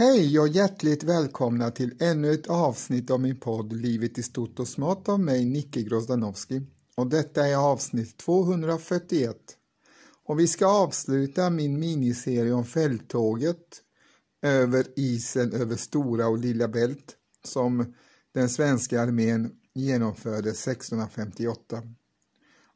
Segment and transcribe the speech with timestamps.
[0.00, 4.68] Hej och hjärtligt välkomna till ännu ett avsnitt av min podd Livet i stort och
[4.68, 6.62] smått av mig, Nicke Grozdanowski.
[6.96, 9.36] Och detta är avsnitt 241.
[10.24, 13.82] Och vi ska avsluta min miniserie om fälttåget
[14.42, 17.94] över isen över Stora och Lilla Bält som
[18.32, 21.82] den svenska armén genomförde 1658.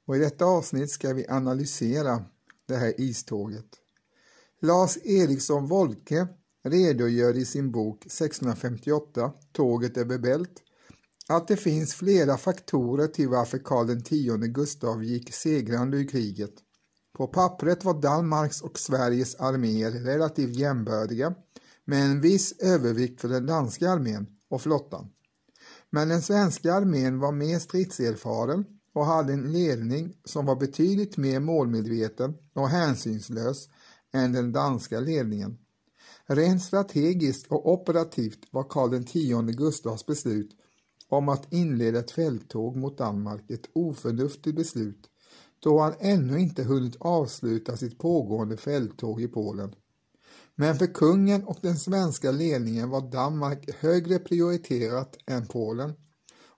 [0.07, 2.25] Och I detta avsnitt ska vi analysera
[2.67, 3.69] det här iståget.
[4.61, 6.29] Lars Eriksson Wolke
[6.65, 10.63] redogör i sin bok 1658, Tåget över Bält,
[11.29, 16.55] att det finns flera faktorer till varför Karl X Gustav gick segrande ur kriget.
[17.17, 21.35] På pappret var Danmarks och Sveriges arméer relativt jämbördiga
[21.85, 25.11] med en viss övervikt för den danska armén och flottan.
[25.91, 31.41] Men den svenska armén var mer stridserfaren och hade en ledning som var betydligt mer
[31.41, 33.69] målmedveten och hänsynslös
[34.13, 35.59] än den danska ledningen.
[36.27, 40.51] Rent strategiskt och operativt var Karl X Gustavs beslut
[41.09, 45.11] om att inleda ett fälttåg mot Danmark ett oförnuftigt beslut
[45.65, 49.75] då han ännu inte hunnit avsluta sitt pågående fälttåg i Polen.
[50.55, 55.93] Men för kungen och den svenska ledningen var Danmark högre prioriterat än Polen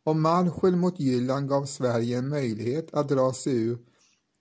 [0.05, 3.79] och marschen mot Jylland gav Sverige en möjlighet att dra sig ur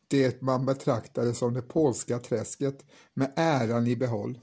[0.07, 4.39] det man betraktade som det polska träsket med äran i behåll.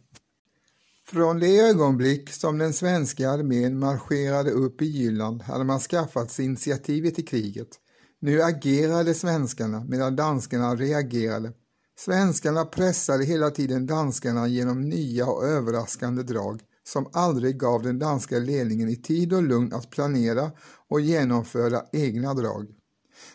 [1.06, 6.44] Från det ögonblick som den svenska armén marscherade upp i Jylland hade man skaffat sig
[6.44, 7.68] initiativet i kriget.
[8.20, 11.52] Nu agerade svenskarna medan danskarna reagerade.
[11.98, 18.38] Svenskarna pressade hela tiden danskarna genom nya och överraskande drag som aldrig gav den danska
[18.38, 20.50] ledningen i tid och lugn att planera
[20.88, 22.66] och genomföra egna drag.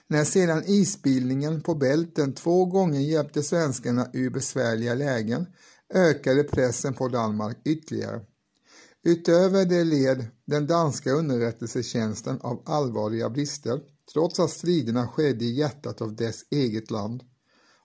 [0.07, 5.45] När sedan isbildningen på bälten två gånger hjälpte svenskarna ur besvärliga lägen
[5.93, 8.21] ökade pressen på Danmark ytterligare.
[9.03, 13.81] Utöver det led den danska underrättelsetjänsten av allvarliga brister,
[14.13, 17.23] trots att striderna skedde i hjärtat av dess eget land.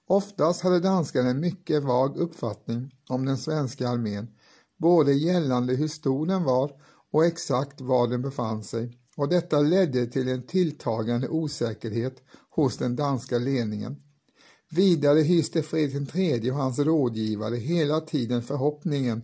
[0.07, 4.29] Oftast hade danskarna en mycket vag uppfattning om den svenska armén,
[4.77, 6.73] både gällande hur stor den var
[7.13, 12.97] och exakt var den befann sig och detta ledde till en tilltagande osäkerhet hos den
[12.97, 13.97] danska ledningen.
[14.75, 19.23] Vidare hyste Fredrik III och hans rådgivare hela tiden förhoppningen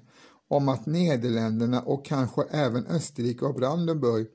[0.49, 4.27] om att Nederländerna och kanske även Österrike och Brandenburg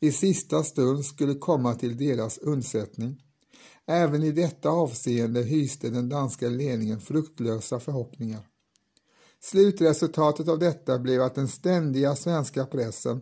[0.00, 3.22] i sista stund skulle komma till deras undsättning.
[3.86, 8.40] Även i detta avseende hyste den danska ledningen fruktlösa förhoppningar.
[9.40, 13.20] Slutresultatet av detta blev att den ständiga svenska pressen,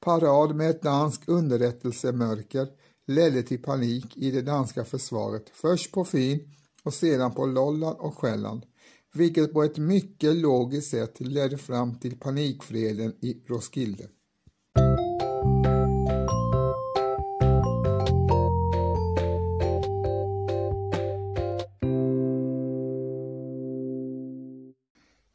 [0.00, 2.68] parad med ett danskt underrättelsemörker,
[3.08, 6.40] ledde till panik i det danska försvaret, först på Fyn
[6.82, 8.66] och sedan på Lolland och Själland,
[9.14, 14.08] vilket på ett mycket logiskt sätt ledde fram till panikfreden i Roskilde.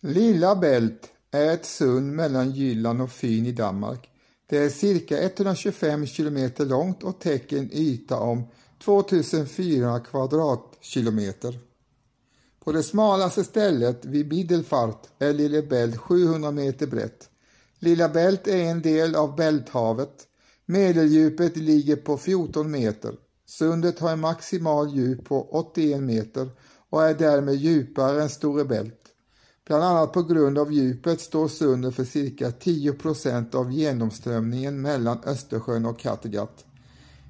[0.02, 4.13] Lilla Bält är ett sund mellan Jylland och Fyn i Danmark
[4.54, 8.44] det är cirka 125 kilometer långt och täcker en yta om
[8.84, 11.60] 2400 kvadratkilometer.
[12.64, 17.30] På det smalaste stället vid Middelfart är Lille Bält 700 meter brett.
[17.80, 20.28] Lilla Bält är en del av Bälthavet.
[20.66, 23.16] Medeldjupet ligger på 14 meter.
[23.46, 26.50] Sundet har en maximal djup på 81 meter
[26.90, 29.03] och är därmed djupare än Store Bält.
[29.66, 35.24] Bland annat på grund av djupet står sundet för cirka 10 procent av genomströmningen mellan
[35.26, 36.66] Östersjön och Kattegatt.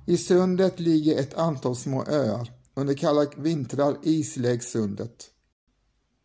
[0.06, 2.52] I sundet ligger ett antal små öar.
[2.76, 5.26] Under kalla vintrar isläggs sundet.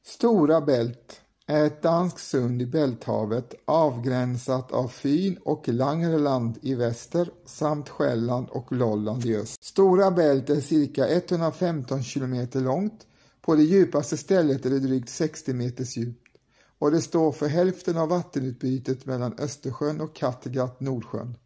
[0.07, 7.31] Stora Bält är ett danskt sund i Bälthavet avgränsat av Fyn och Langeland i väster
[7.47, 9.65] samt Själland och Lolland i öst.
[9.65, 13.07] Stora Bält är cirka 115 kilometer långt
[13.49, 16.37] på det djupaste stället är det drygt 60 meters djupt
[16.79, 21.37] och det står för hälften av vattenutbytet mellan Östersjön och Kattegatt Nordsjön.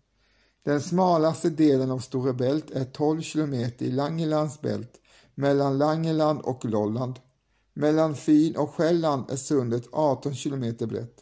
[0.64, 5.00] Den smalaste delen av Stora Bält är 12 kilometer i Langelands bält
[5.34, 7.18] mellan Langeland och Lolland.
[7.74, 11.16] Mellan Fyn och Själland är sundet 18 kilometer brett.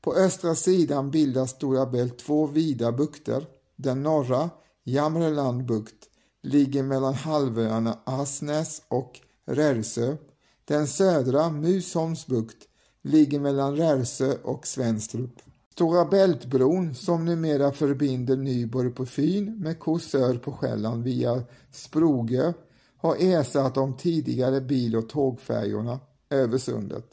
[0.00, 3.46] På östra sidan bildar Stora Bält två vida bukter.
[3.76, 4.50] Den norra,
[4.84, 6.08] Jamreland bukt,
[6.42, 10.16] ligger mellan halvöarna Asnäs och Rärsö.
[10.64, 12.68] Den södra, Musholms bukt,
[13.02, 15.40] ligger mellan Rärsö och Svenstrup.
[15.72, 22.52] Stora Bältbron, som numera förbinder Nyborg på Fyn med Kosör på Själland via Sprogö,
[22.96, 26.00] har ersatt de tidigare bil och tågfärjorna
[26.30, 27.06] över sundet.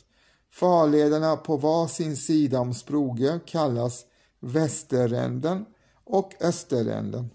[0.52, 4.06] Farlederna på var sin sida om Sprogö kallas
[4.40, 5.66] Västerränden
[6.04, 7.30] och Österränden.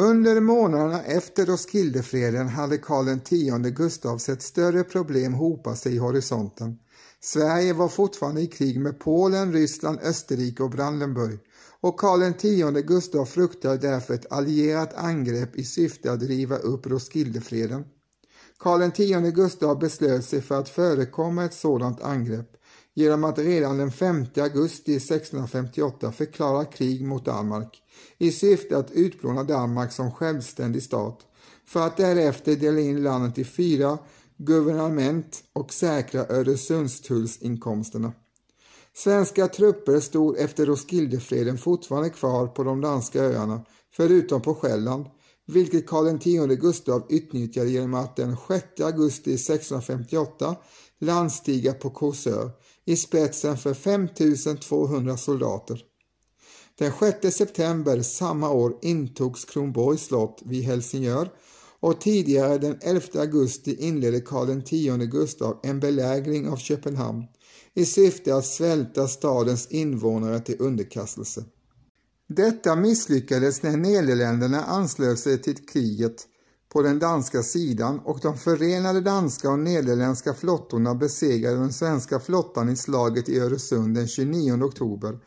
[0.00, 6.78] Under månaderna efter Roskildefreden hade Karl X Gustav sett större problem hopa sig i horisonten.
[7.20, 11.38] Sverige var fortfarande i krig med Polen, Ryssland, Österrike och Brandenburg
[11.80, 17.84] och Karl X Gustav fruktade därför ett allierat angrepp i syfte att riva upp Roskildefreden.
[18.58, 22.56] Karl X Gustav beslöt sig för att förekomma ett sådant angrepp
[22.94, 27.82] genom att redan den 5 augusti 1658 förklara krig mot Danmark
[28.18, 31.26] i syfte att utplåna Danmark som självständig stat
[31.66, 33.98] för att därefter dela in landet i fyra
[34.36, 38.12] guvernament och säkra Öresundstullsinkomsterna.
[38.94, 45.06] Svenska trupper stod efter Roskildefreden fortfarande kvar på de danska öarna, förutom på Själland,
[45.46, 50.56] vilket Karl X Gustav utnyttjade genom att den 6 augusti 1658
[51.00, 52.50] landstiga på Korsör
[52.84, 55.84] i spetsen för 5200 soldater.
[56.78, 56.92] Den
[57.22, 61.30] 6 september samma år intogs Kronborgs slott vid Helsingör
[61.80, 67.24] och tidigare den 11 augusti inledde Karl X Gustav en belägring av Köpenhamn
[67.74, 71.44] i syfte att svälta stadens invånare till underkastelse.
[72.28, 76.26] Detta misslyckades när Nederländerna anslöt sig till kriget
[76.72, 82.68] på den danska sidan och de förenade danska och nederländska flottorna besegrade den svenska flottan
[82.68, 85.18] i slaget i Öresund den 29 oktober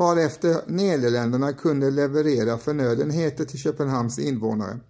[0.00, 4.80] varefter Nederländerna kunde leverera förnödenheter till Köpenhamns invånare.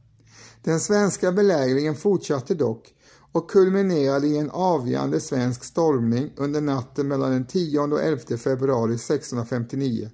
[0.62, 2.94] Den svenska belägringen fortsatte dock
[3.32, 8.94] och kulminerade i en avgörande svensk stormning under natten mellan den 10 och 11 februari
[8.94, 10.10] 1659.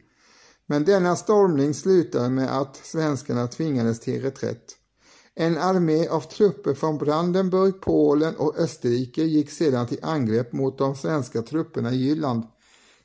[0.66, 4.64] Men denna stormning slutade med att svenskarna tvingades till reträtt.
[5.38, 10.96] En armé av trupper från Brandenburg, Polen och Österrike gick sedan till angrepp mot de
[10.96, 12.42] svenska trupperna i Jylland.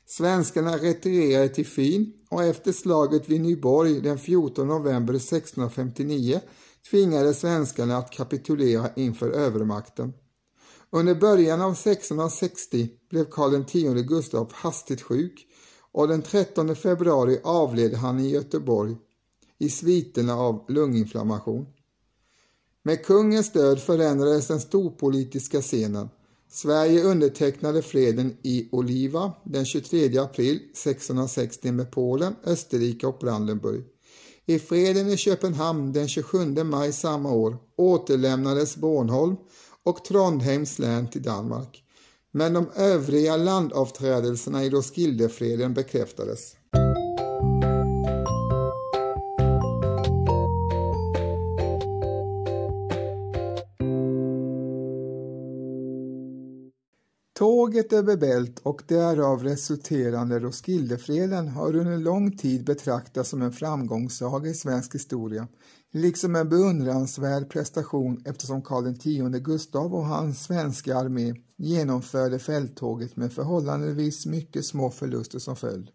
[0.06, 6.40] Svenskarna retirerade till Fyn och efter slaget vid Nyborg den 14 november 1659
[6.90, 10.12] tvingade svenskarna att kapitulera inför övermakten.
[10.90, 15.46] Under början av 1660 blev Karl X Gustav hastigt sjuk
[15.92, 18.96] och den 13 februari avled han i Göteborg
[19.58, 21.66] i sviterna av lunginflammation.
[22.84, 26.08] Med kungens stöd förändrades den storpolitiska scenen.
[26.50, 33.84] Sverige undertecknade freden i Oliva den 23 april 1660 med Polen, Österrike och Brandenburg.
[34.46, 39.36] I freden i Köpenhamn den 27 maj samma år återlämnades Bornholm
[39.82, 41.84] och Trondheims län till Danmark.
[42.32, 46.56] Men de övriga landavträdelserna i Roskildefreden bekräftades.
[57.72, 64.50] Tåget över Bält och därav resulterande Roskildefreden har under lång tid betraktats som en framgångssaga
[64.50, 65.48] i svensk historia,
[65.92, 73.32] liksom en beundransvärd prestation eftersom Karl X Gustav och hans svenska armé genomförde fälttåget med
[73.32, 75.88] förhållandevis mycket små förluster som följd.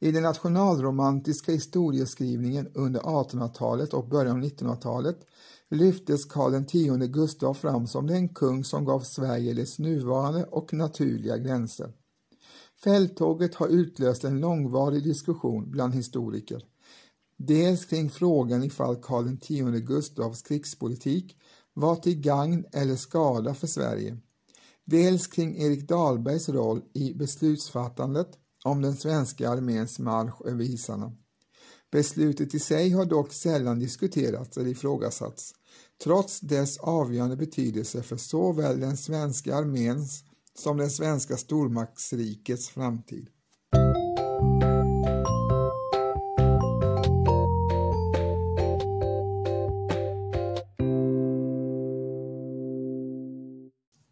[0.00, 5.18] I den nationalromantiska historieskrivningen under 1800-talet och början av 1900-talet
[5.76, 11.38] lyftes Karl X Gustav fram som den kung som gav Sverige dess nuvarande och naturliga
[11.38, 11.92] gränser.
[12.84, 16.64] Fälttåget har utlöst en långvarig diskussion bland historiker.
[17.36, 21.36] Dels kring frågan ifall Karl X Gustavs krigspolitik
[21.74, 24.18] var till gagn eller skada för Sverige.
[24.84, 28.28] Dels kring Erik Dahlbergs roll i beslutsfattandet
[28.64, 31.12] om den svenska arméns marsch över isarna.
[31.92, 35.54] Beslutet i sig har dock sällan diskuterats eller ifrågasatts
[36.04, 43.28] trots dess avgörande betydelse för såväl den svenska arméns som det svenska stormaktsrikets framtid.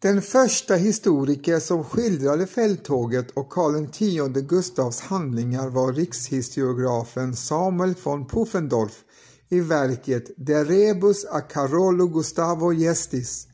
[0.01, 8.25] Den första historiker som skildrade fälttåget och Karl X Gustavs handlingar var rikshistoriografen Samuel von
[8.27, 9.03] Pufendorf
[9.51, 13.47] i verket De rebus a Carolo Gustavo Gestis,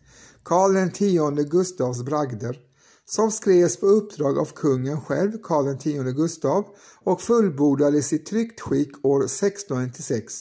[0.44, 2.60] Karl X Gustavs bragder,
[3.06, 6.66] som skrevs på uppdrag av kungen själv, Karl X Gustav,
[7.04, 10.34] och fullbordades i tryckt skick år 1696.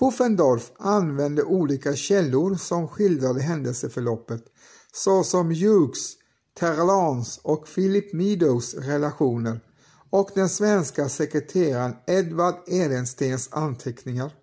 [0.00, 4.44] Puffendorf använde olika källor som skildrade händelseförloppet,
[4.92, 6.16] såsom Hughes,
[6.58, 9.60] Terlans och Philip Meadows relationer
[10.10, 14.39] och den svenska sekreteraren Edvard Ehrenstens anteckningar.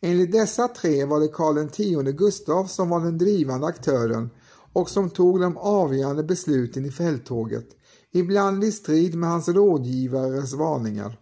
[0.00, 4.30] Enligt dessa tre var det Karl X Gustav som var den drivande aktören
[4.72, 7.68] och som tog de avgörande besluten i fälttåget,
[8.12, 11.18] ibland i strid med hans rådgivares varningar.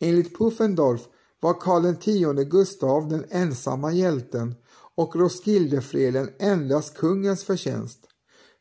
[0.00, 1.00] Enligt Puffendorf
[1.40, 4.54] var Karl X Gustav den ensamma hjälten
[4.94, 7.98] och Roskildefreden endast kungens förtjänst.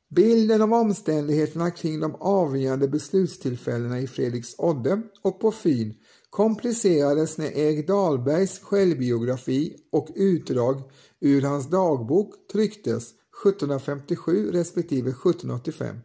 [0.09, 5.93] Bilden av omständigheterna kring de avgörande beslutstillfällena i Fredriks Odde och på Fyn
[6.33, 10.81] komplicerades när Erik Dahlbergs självbiografi och utdrag
[11.19, 13.03] ur hans dagbok trycktes
[13.45, 15.95] 1757 respektive 1785.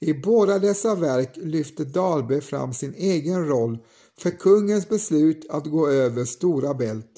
[0.00, 3.78] I båda dessa verk lyfte Dahlberg fram sin egen roll
[4.18, 7.12] för kungens beslut att gå över Stora Bält.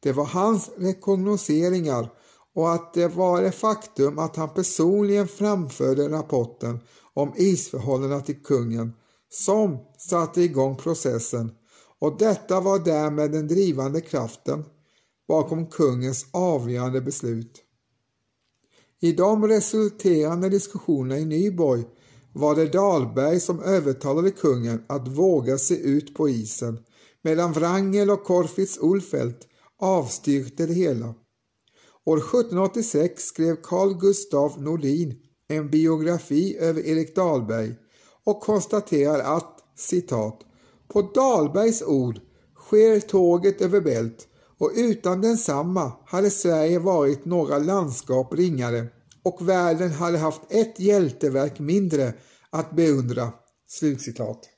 [0.00, 2.12] Det var hans rekognoseringar
[2.54, 6.80] och att det var det faktum att han personligen framförde rapporten
[7.14, 8.92] om isförhållandena till kungen
[9.36, 11.50] som satte igång processen
[11.98, 14.64] och detta var därmed den drivande kraften
[15.28, 17.62] bakom kungens avgörande beslut.
[19.00, 21.84] I de resulterande diskussionerna i Nyborg
[22.32, 26.78] var det Dahlberg som övertalade kungen att våga se ut på isen
[27.22, 29.46] medan Wrangel och Korfitz Ulfeldt
[29.78, 31.14] avstyrkte det hela.
[32.04, 35.14] År 1786 skrev Carl Gustav Nordin
[35.48, 37.74] en biografi över Erik Dahlberg
[38.26, 40.40] och konstaterar att citat
[40.88, 42.20] på Dahlbergs ord
[42.54, 44.28] sker tåget över Bält
[44.58, 48.86] och utan densamma hade Sverige varit några landskap ringare
[49.22, 52.14] och världen hade haft ett hjälteverk mindre
[52.50, 53.32] att beundra.
[53.68, 54.55] Slutcitat.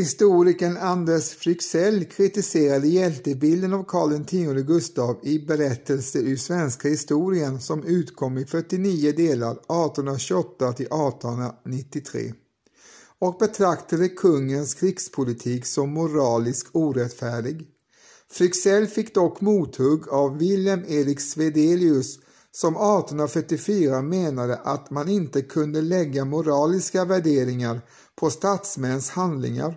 [0.00, 7.84] Historikern Anders Fryxell kritiserade hjältebilden av Karl X Gustav i Berättelser ur svenska historien som
[7.84, 12.32] utkom i 49 delar 1828 till 1893
[13.18, 17.66] och betraktade kungens krigspolitik som moraliskt orättfärdig.
[18.30, 22.18] Fryxell fick dock mothugg av Wilhelm Erik Svedelius
[22.52, 27.80] som 1844 menade att man inte kunde lägga moraliska värderingar
[28.16, 29.76] på statsmäns handlingar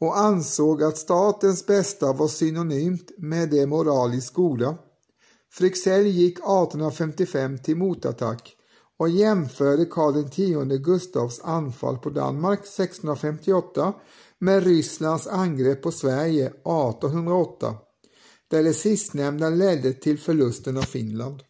[0.00, 4.78] och ansåg att statens bästa var synonymt med det moraliskt goda.
[5.52, 8.56] Fryxell gick 1855 till motattack
[8.98, 13.94] och jämförde Karl X Gustavs anfall på Danmark 1658
[14.38, 17.74] med Rysslands angrepp på Sverige 1808,
[18.50, 21.42] där det sistnämnda ledde till förlusten av Finland.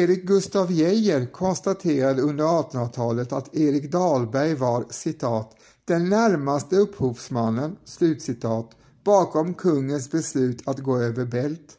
[0.00, 8.70] Erik Gustav Geijer konstaterade under 1800-talet att Erik Dahlberg var citat den närmaste upphovsmannen slutcitat,
[9.04, 11.78] bakom kungens beslut att gå över Bält.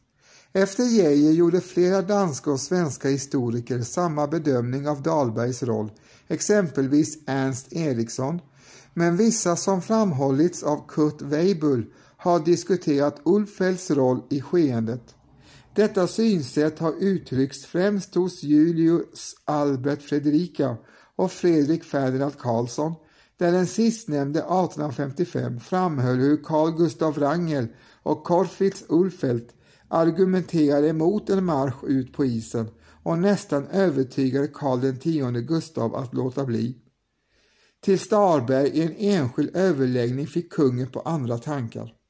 [0.54, 5.92] Efter Geijer gjorde flera danska och svenska historiker samma bedömning av Dahlbergs roll,
[6.28, 8.40] exempelvis Ernst Eriksson,
[8.94, 11.86] men vissa som framhållits av Kurt Weibull
[12.18, 15.16] har diskuterat Ulfeldts roll i skeendet.
[15.76, 20.78] Detta synsätt har uttryckts främst hos Julius Albert Fredrika
[21.16, 22.94] och Fredrik Ferdinand Karlsson
[23.38, 27.68] där den sistnämnde 1855 framhöll hur Carl Gustav Wrangel
[28.04, 29.54] och Corfitz Ulfeldt
[29.88, 32.70] argumenterade emot en marsch ut på isen
[33.04, 36.76] och nästan övertygade Karl X Gustav att låta bli.
[37.82, 42.01] Till Starberg i en enskild överläggning fick kungen på andra tankar.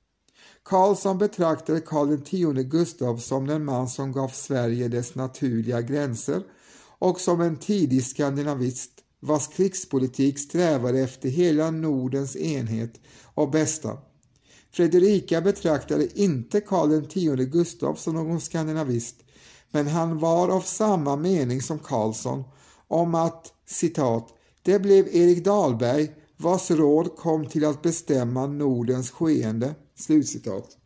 [0.63, 6.44] Karlsson betraktade Karl X Gustav som den man som gav Sverige dess naturliga gränser
[7.00, 13.98] och som en tidig skandinavist vars krigspolitik strävade efter hela Nordens enhet och bästa.
[14.72, 17.03] Fredrika betraktade inte Karl
[17.41, 19.15] X Gustav som någon skandinavist,
[19.72, 22.44] men han var av samma mening som Karlsson
[22.88, 29.75] om att citat det blev Erik Dahlberg vars råd kom till att bestämma Nordens skeende.
[29.95, 30.77] Slutcitat.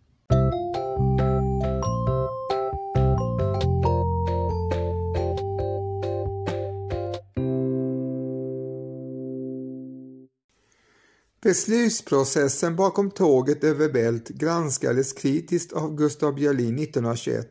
[11.45, 17.47] Beslutsprocessen bakom tåget över Bält granskades kritiskt av Gustav Björlin 1921.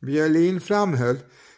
[0.00, 1.16] Björlin framhöll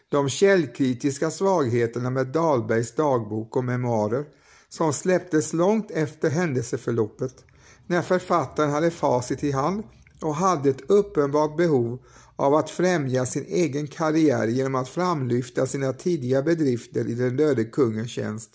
[0.09, 4.25] de källkritiska svagheterna med Dahlbergs dagbok och memoarer
[4.69, 7.45] som släpptes långt efter händelseförloppet
[7.89, 9.83] när författaren hade facit i hand
[10.23, 11.99] och hade ett uppenbart behov
[12.37, 17.65] av att främja sin egen karriär genom att framlyfta sina tidiga bedrifter i den döde
[17.65, 18.51] kungens tjänst.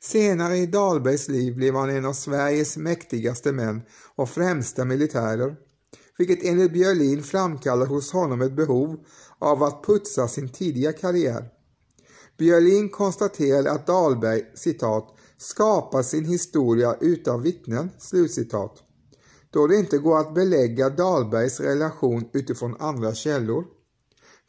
[0.00, 3.82] Senare i Dahlbergs liv blev han en av Sveriges mäktigaste män
[4.14, 5.56] och främsta militärer,
[6.18, 9.04] vilket enligt Björlin framkallar hos honom ett behov
[9.38, 11.48] av att putsa sin tidiga karriär.
[12.38, 18.82] Björlin konstaterade att Dahlberg citat, skapar sin historia utan vittnen, slutcitat,
[19.50, 23.64] då det inte går att belägga Dahlbergs relation utifrån andra källor.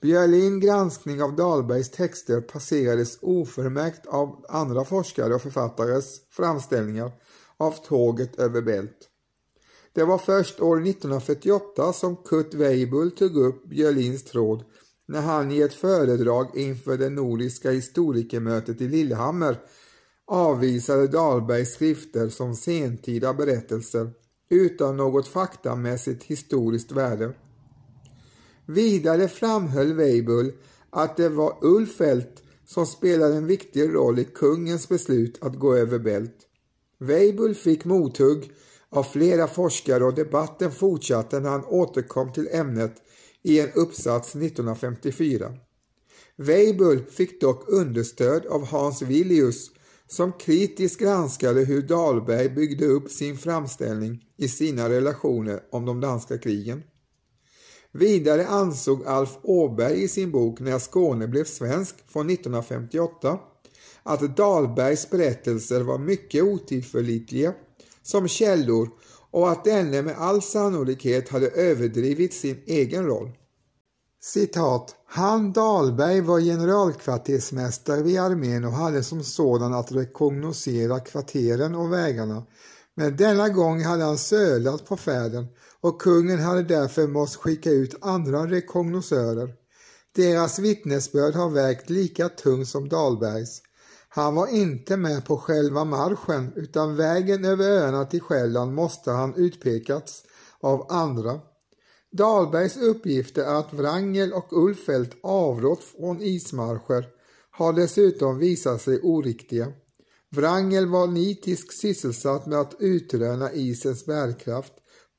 [0.02, 7.12] Björlin granskning av Dahlbergs texter passerades oförmärkt av andra forskare och författares framställningar
[7.58, 9.10] av tåget över Bält.
[9.94, 14.64] Det var först år 1948 som Kurt Weibull tog upp Björlins tråd
[15.08, 19.58] när han i ett föredrag inför det nordiska historikermötet i Lillehammer
[20.28, 24.12] avvisade Dahlbergs skrifter som sentida berättelser
[24.50, 27.34] utan något faktamässigt historiskt värde.
[28.66, 30.54] Vidare framhöll Weibull
[30.90, 36.00] att det var Ulfeldt som spelade en viktig roll i kungens beslut att gå över
[36.00, 36.38] Bält.
[37.00, 38.52] Weibull fick mothugg
[38.90, 42.96] av flera forskare och debatten fortsatte när han återkom till ämnet
[43.42, 45.54] i en uppsats 1954.
[46.36, 49.72] Weibull fick dock understöd av Hans Villius
[50.14, 56.38] som kritiskt granskade hur Dahlberg byggde upp sin framställning i sina relationer om de danska
[56.38, 56.84] krigen.
[57.92, 63.40] Vidare ansåg Alf Åberg i sin bok När Skåne blev svensk från 1958
[64.04, 67.54] att Dahlbergs berättelser var mycket otillförlitliga
[68.02, 68.90] som källor
[69.32, 73.32] och att denne med all sannolikhet hade överdrivit sin egen roll.
[74.26, 74.96] Citat.
[75.06, 82.44] Han Dahlberg var generalkvartersmästare vid armén och hade som sådan att rekognosera kvarteren och vägarna.
[82.96, 85.48] Men denna gång hade han sölat på färden
[85.82, 89.54] och kungen hade därför måst skicka ut andra rekognosörer.
[90.16, 93.62] Deras vittnesbörd har vägt lika tungt som Dahlbergs.
[94.10, 99.36] Han var inte med på själva marschen utan vägen över öarna till Själland måste han
[99.36, 100.24] utpekats
[100.62, 101.40] av andra.
[102.16, 107.06] Dahlbergs uppgifter att Wrangel och Ulfeldt avrått från ismarscher
[107.52, 109.74] har dessutom visat sig oriktiga.
[110.30, 114.74] Wrangel var nitiskt sysselsatt med att utröna isens bärkraft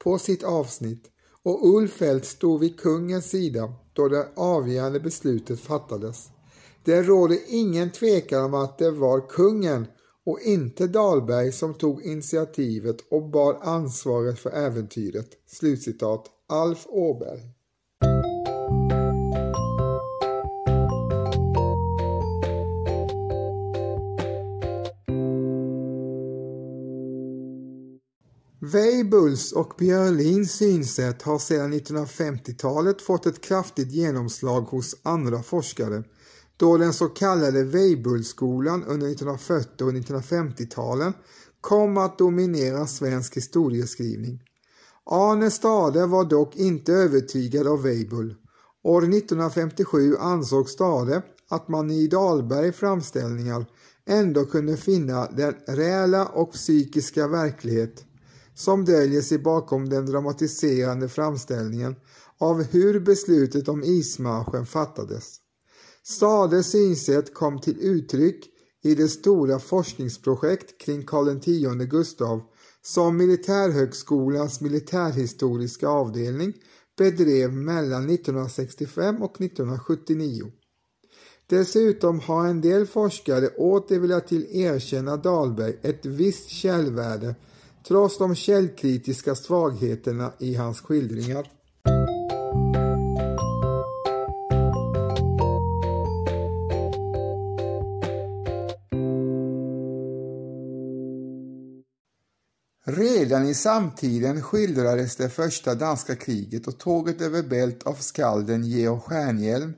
[0.04, 1.04] på sitt avsnitt
[1.42, 6.28] och Ulfeldt stod vid kungens sida då det avgörande beslutet fattades.
[6.84, 9.86] Det råder ingen tvekan om att det var kungen
[10.26, 15.28] och inte Dahlberg som tog initiativet och bar ansvaret för äventyret.
[15.46, 17.40] Slutcitat Alf Åberg.
[28.58, 36.04] Weibulls och Björlins synsätt har sedan 1950-talet fått ett kraftigt genomslag hos andra forskare
[36.56, 41.12] då den så kallade Weibullskolan under 1940 och 1950-talen
[41.60, 44.42] kom att dominera svensk historieskrivning.
[45.06, 48.34] Arne Stade var dock inte övertygad av Weibull.
[48.82, 53.66] År 1957 ansåg Stade att man i Dahlberg framställningar
[54.06, 58.04] ändå kunde finna den reella och psykiska verklighet
[58.54, 61.96] som döljer sig bakom den dramatiserande framställningen
[62.38, 65.36] av hur beslutet om ismarschen fattades.
[66.02, 68.44] Stades synsätt kom till uttryck
[68.82, 72.42] i det stora forskningsprojekt kring Karl X Gustav
[72.86, 76.52] som Militärhögskolans militärhistoriska avdelning
[76.96, 80.52] bedrev mellan 1965 och 1979.
[81.46, 87.34] Dessutom har en del forskare åter velat erkänna Dahlberg ett visst källvärde
[87.88, 91.50] trots de källkritiska svagheterna i hans skildringar.
[103.24, 109.00] Redan i samtiden skildrades det första danska kriget och tåget över Bält av skalden Georg
[109.00, 109.74] Stjernhielm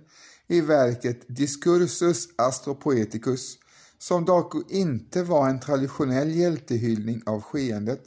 [0.47, 3.59] i verket Discursus Astropoeticus
[3.99, 8.03] som dock inte var en traditionell hjältehyllning av skeendet.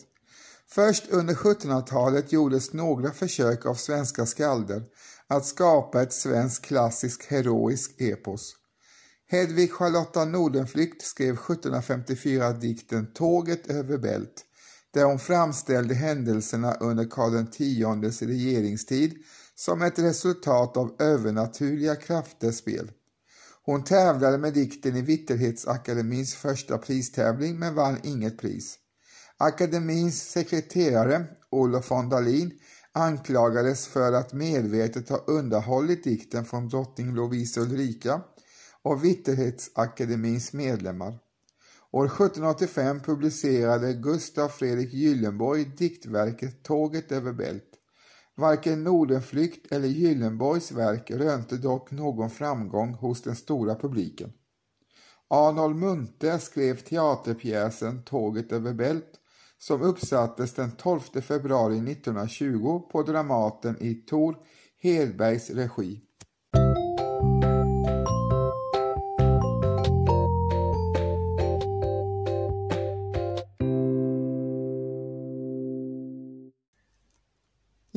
[0.67, 4.83] Först under 1700-talet gjordes några försök av svenska skalder
[5.27, 8.55] att skapa ett svenskt klassiskt heroiskt epos.
[9.27, 14.45] Hedvig Charlotta Nordenflykt skrev 1754 dikten Tåget över Bält
[14.93, 19.13] där hon framställde händelserna under Karl Xs regeringstid
[19.55, 22.91] som ett resultat av övernaturliga krafters spel.
[23.65, 28.77] Hon tävlade med dikten i Vitterhetsakademins första pristävling men vann inget pris.
[29.37, 32.51] Akademins sekreterare Olof von Dalin
[32.91, 38.21] anklagades för att medvetet ha undanhållit dikten från drottning Lovisa Ulrika
[38.81, 41.17] och Vitterhetsakademins medlemmar.
[41.91, 47.69] År 1785 publicerade Gustav Fredrik Gyllenborg diktverket Tåget över Bält.
[48.35, 54.33] Varken Nordenflykt eller Gyllenborgs verk rönte dock någon framgång hos den stora publiken.
[55.27, 59.19] Arnold Munthe skrev teaterpjäsen Tåget över Bält
[59.57, 64.37] som uppsattes den 12 februari 1920 på Dramaten i Tor
[64.81, 66.01] Hedbergs regi.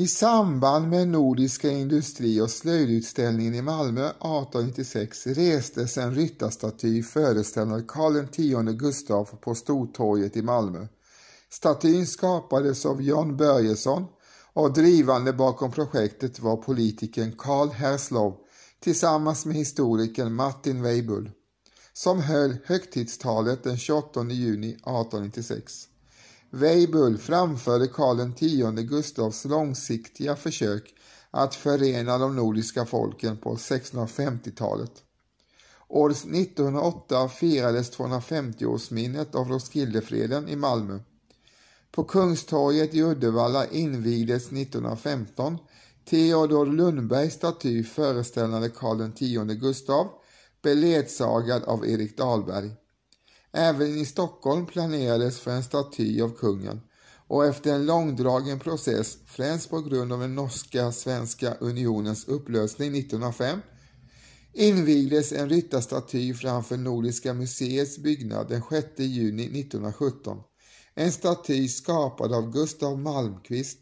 [0.03, 8.17] I samband med Nordiska industri och slöjdutställningen i Malmö 1896 restes en ryttarstaty föreställande Karl
[8.17, 10.87] X Gustav på Stortorget i Malmö.
[11.51, 14.07] Statyn skapades av John Börjesson
[14.53, 18.37] och drivande bakom projektet var politikern Karl Herslov
[18.81, 21.31] tillsammans med historikern Martin Weibull
[21.93, 25.89] som höll högtidstalet den 28 juni 1896.
[26.55, 30.95] Weibull framförde Karl X Gustavs långsiktiga försök
[31.31, 34.93] att förena de nordiska folken på 1650-talet.
[35.89, 40.99] År 1908 firades 250-årsminnet av Roskildefreden i Malmö.
[41.91, 45.59] På Kungstorget i Uddevalla invigdes 1915
[46.05, 50.09] Theodor Lundbergs staty föreställande Karl X Gustav
[50.63, 52.71] beledsagad av Erik Dahlberg.
[53.53, 56.81] Även i Stockholm planerades för en staty av kungen
[57.29, 63.59] och efter en långdragen process, främst på grund av den norska-svenska unionens upplösning 1905,
[64.53, 70.39] invigdes en ryttarstaty framför Nordiska museets byggnad den 6 juni 1917.
[70.95, 73.79] En staty skapad av Gustav Malmqvist.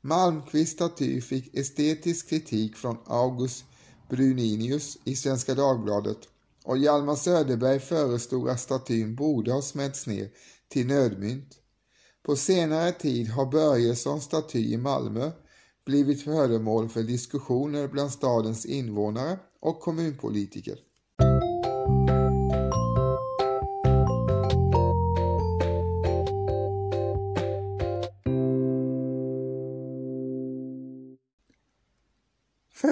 [0.00, 3.64] Malmqvists staty fick estetisk kritik från August
[4.10, 6.18] Bruninius i Svenska Dagbladet
[6.64, 10.30] och Hjalmar Söderberg föreslog att statyn borde ha smälts ner
[10.68, 11.58] till nödmynt.
[12.22, 15.30] På senare tid har Börjessons staty i Malmö
[15.86, 20.78] blivit föremål för diskussioner bland stadens invånare och kommunpolitiker.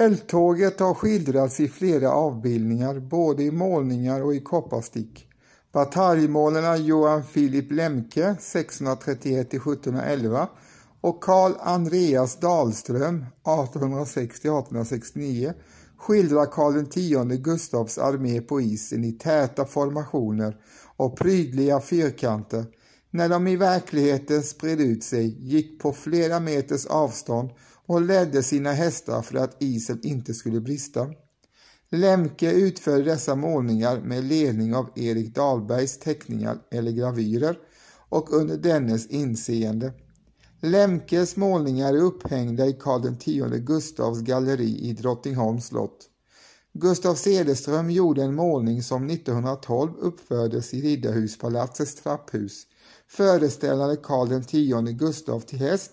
[0.03, 5.27] Eldtåget har skildrats i flera avbildningar, både i målningar och i kopparstick.
[5.73, 10.47] Bataljmålarna Johan Philip Lemke 1631-1711
[11.01, 15.53] och Karl Andreas Dahlström 1860-1869
[15.97, 16.95] skildrar Karl X
[17.43, 20.57] Gustavs armé på isen i täta formationer
[20.97, 22.65] och prydliga fyrkanter
[23.11, 27.51] när de i verkligheten spred ut sig, gick på flera meters avstånd
[27.87, 31.09] och ledde sina hästar för att isen inte skulle brista.
[31.91, 37.59] Lemke utförde dessa målningar med ledning av Erik Dahlbergs teckningar eller gravyrer
[38.09, 39.93] och under dennes inseende.
[40.61, 46.09] Lemkes målningar är upphängda i Karl X Gustavs galleri i Drottningholms slott.
[46.73, 52.67] Gustav Cederström gjorde en målning som 1912 uppfördes i Riddarhuspalatsets trapphus
[53.09, 55.91] föreställande Karl X Gustav till häst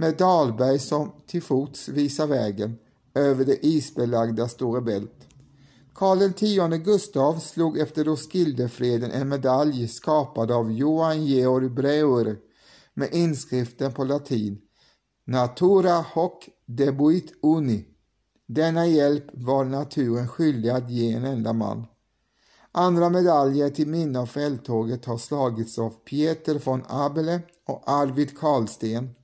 [0.00, 2.78] med Dahlberg som till fots visar vägen
[3.14, 5.28] över det isbelagda Stora Bält.
[5.94, 12.36] Karl X Gustav slog efter Roskildefreden en medalj skapad av Johan Georg Breuer
[12.94, 14.58] med inskriften på latin
[15.24, 16.32] Natura hoc
[16.66, 17.84] debuit uni.
[18.46, 21.86] Denna hjälp var naturen skyldig att ge en enda man.
[22.72, 29.14] Andra medaljer till minne av fälttåget har slagits av Pieter von Abele och Arvid Karlsten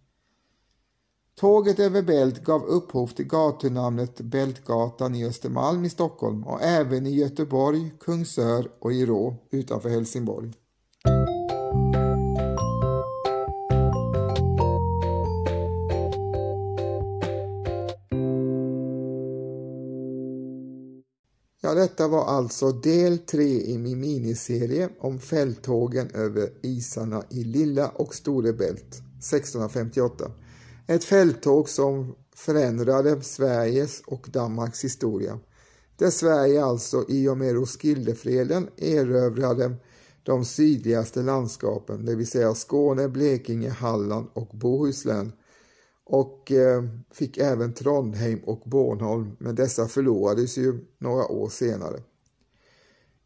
[1.40, 7.14] Tåget över Bält gav upphov till gatunamnet Bältgatan i Östermalm i Stockholm och även i
[7.14, 10.52] Göteborg, Kungsör och i Rå utanför Helsingborg.
[21.60, 27.88] Ja, detta var alltså del 3 i min miniserie om fälttågen över isarna i Lilla
[27.88, 30.30] och Store Bält 1658.
[30.88, 35.38] Ett fälttåg som förändrade Sveriges och Danmarks historia.
[35.96, 39.74] Där Sverige alltså i och med Roskildefreden erövrade
[40.22, 45.32] de sydligaste landskapen, det vill säga Skåne, Blekinge, Halland och Bohuslän
[46.04, 52.02] och eh, fick även Trondheim och Bornholm, men dessa förlorades ju några år senare.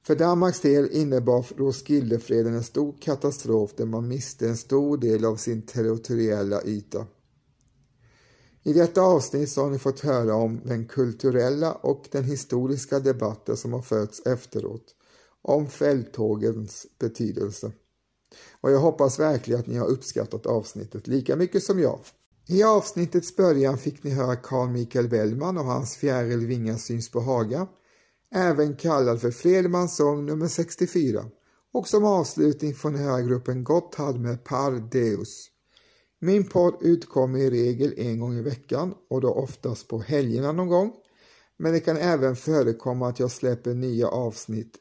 [0.07, 5.37] För Danmarks del innebar Roskildefreden en stor katastrof där man miste en stor del av
[5.37, 7.07] sin territoriella yta.
[8.71, 13.57] I detta avsnitt så har ni fått höra om den kulturella och den historiska debatten
[13.57, 14.85] som har förts efteråt
[15.43, 17.73] om fälttågens betydelse.
[18.61, 21.99] Och jag hoppas verkligen att ni har uppskattat avsnittet lika mycket som jag.
[22.47, 27.21] I avsnittets början fick ni höra Carl Michael Bellman och hans Fjäril Vingar syns på
[27.21, 27.67] Haga,
[28.35, 31.25] även kallad för Fredmans sång nummer 64.
[31.73, 35.51] Och som avslutning får ni höra gruppen Gotthard med Par Deus.
[36.23, 40.69] Min podd utkommer i regel en gång i veckan och då oftast på helgerna någon
[40.69, 40.93] gång.
[41.57, 44.77] Men det kan även förekomma att jag släpper nya avsnitt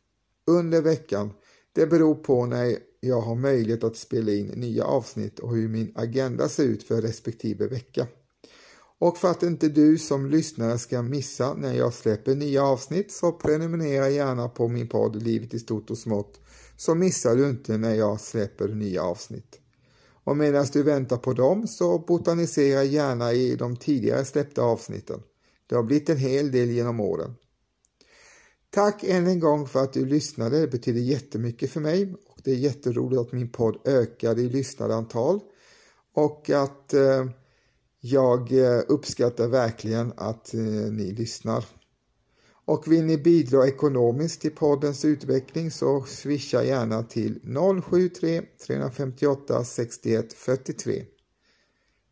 [0.47, 1.31] under veckan.
[1.73, 5.91] Det beror på när jag har möjlighet att spela in nya avsnitt och hur min
[5.95, 8.07] agenda ser ut för respektive vecka.
[8.99, 13.31] Och för att inte du som lyssnare ska missa när jag släpper nya avsnitt så
[13.31, 16.39] prenumerera gärna på min podd Livet i stort och smått
[16.77, 19.59] så missar du inte när jag släpper nya avsnitt.
[20.29, 25.23] Och medan du väntar på dem så botanisera gärna i de tidigare släppta avsnitten.
[25.67, 27.35] Det har blivit en hel del genom åren.
[28.69, 30.59] Tack än en gång för att du lyssnade.
[30.59, 35.39] Det betyder jättemycket för mig och det är jätteroligt att min podd ökar i lyssnarantal
[36.13, 37.25] och att eh,
[37.99, 40.61] jag eh, uppskattar verkligen att eh,
[40.91, 41.65] ni lyssnar.
[42.69, 47.39] Och vill ni bidra ekonomiskt till poddens utveckling så swisha gärna till
[47.83, 51.05] 073 358 61 43.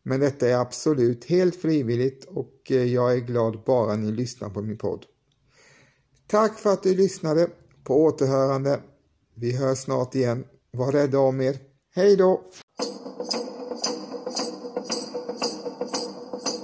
[0.02, 4.62] Men detta är absolut helt frivilligt och eh, jag är glad bara ni lyssnar på
[4.62, 5.06] min podd.
[6.26, 7.48] Tack för att du lyssnade.
[7.84, 8.80] På återhörande.
[9.34, 10.44] Vi hörs snart igen.
[10.70, 11.56] Var rädda om er.
[11.94, 12.42] Hej då!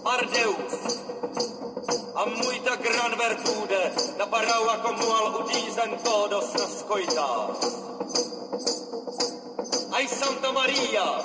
[0.05, 0.85] Ardeus.
[2.85, 3.64] Gran
[4.19, 7.59] na barau a komual udízen todos na skojtách.
[9.95, 11.23] Aj Santa Maria,